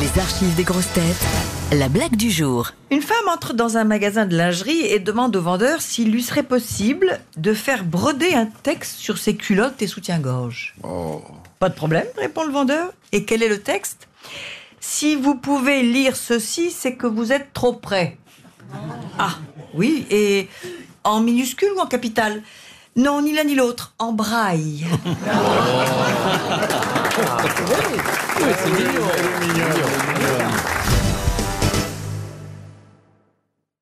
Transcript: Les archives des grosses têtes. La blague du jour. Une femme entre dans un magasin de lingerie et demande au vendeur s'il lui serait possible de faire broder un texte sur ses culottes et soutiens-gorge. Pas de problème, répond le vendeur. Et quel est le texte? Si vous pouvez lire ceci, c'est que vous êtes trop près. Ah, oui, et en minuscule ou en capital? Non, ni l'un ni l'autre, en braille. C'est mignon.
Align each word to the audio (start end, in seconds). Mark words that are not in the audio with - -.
Les 0.00 0.20
archives 0.20 0.54
des 0.56 0.64
grosses 0.64 0.92
têtes. 0.92 1.24
La 1.72 1.88
blague 1.88 2.16
du 2.16 2.28
jour. 2.30 2.72
Une 2.90 3.00
femme 3.00 3.28
entre 3.32 3.54
dans 3.54 3.76
un 3.76 3.84
magasin 3.84 4.26
de 4.26 4.36
lingerie 4.36 4.80
et 4.86 4.98
demande 4.98 5.36
au 5.36 5.40
vendeur 5.40 5.80
s'il 5.80 6.10
lui 6.10 6.22
serait 6.22 6.42
possible 6.42 7.20
de 7.36 7.54
faire 7.54 7.84
broder 7.84 8.34
un 8.34 8.46
texte 8.46 8.98
sur 8.98 9.18
ses 9.18 9.36
culottes 9.36 9.80
et 9.82 9.86
soutiens-gorge. 9.86 10.74
Pas 11.60 11.68
de 11.68 11.74
problème, 11.74 12.06
répond 12.16 12.44
le 12.44 12.52
vendeur. 12.52 12.92
Et 13.12 13.24
quel 13.24 13.42
est 13.42 13.48
le 13.48 13.60
texte? 13.60 14.08
Si 14.80 15.14
vous 15.14 15.36
pouvez 15.36 15.82
lire 15.82 16.16
ceci, 16.16 16.72
c'est 16.72 16.96
que 16.96 17.06
vous 17.06 17.32
êtes 17.32 17.52
trop 17.52 17.72
près. 17.72 18.18
Ah, 19.18 19.36
oui, 19.74 20.06
et 20.10 20.48
en 21.04 21.20
minuscule 21.20 21.70
ou 21.76 21.80
en 21.80 21.86
capital? 21.86 22.42
Non, 22.96 23.22
ni 23.22 23.32
l'un 23.32 23.44
ni 23.44 23.54
l'autre, 23.54 23.94
en 23.98 24.12
braille. 24.12 24.86
C'est 27.42 28.70
mignon. 28.70 30.03